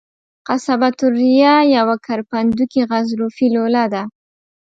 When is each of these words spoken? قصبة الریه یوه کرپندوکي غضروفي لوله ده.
قصبة 0.49 0.99
الریه 1.07 1.55
یوه 1.75 1.95
کرپندوکي 2.05 2.81
غضروفي 2.91 3.47
لوله 3.55 3.85
ده. 3.93 4.03